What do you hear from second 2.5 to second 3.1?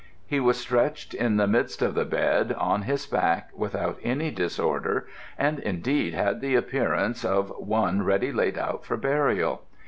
on his